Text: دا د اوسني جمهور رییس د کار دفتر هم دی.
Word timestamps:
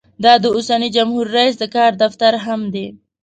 دا 0.23 0.33
د 0.43 0.45
اوسني 0.55 0.89
جمهور 0.95 1.25
رییس 1.35 1.55
د 1.59 1.63
کار 1.75 1.91
دفتر 2.03 2.33
هم 2.45 2.61
دی. 2.73 2.87